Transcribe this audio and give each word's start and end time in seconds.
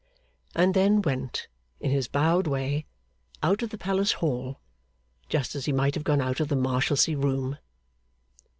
and 0.55 0.73
then 0.73 0.99
went, 1.03 1.47
in 1.79 1.91
his 1.91 2.07
bowed 2.07 2.47
way, 2.47 2.87
out 3.43 3.61
of 3.61 3.69
the 3.69 3.77
palace 3.77 4.13
hall, 4.13 4.59
just 5.29 5.53
as 5.53 5.65
he 5.65 5.71
might 5.71 5.93
have 5.93 6.03
gone 6.03 6.21
out 6.21 6.39
of 6.39 6.47
the 6.47 6.55
Marshalsea 6.55 7.15
room. 7.15 7.59